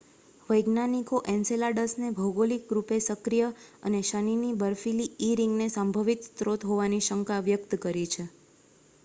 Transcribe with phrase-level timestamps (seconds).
[0.49, 3.51] વૈજ્ઞાનિકો એન્સેલાડસને ભૌગોલિક રૂપે સક્રિય
[3.83, 8.29] અને શનિની બર્ફીલી ઇ રીંગને સંભવિત સ્રોત હોવાની શંકા વ્યક્ત કરી છે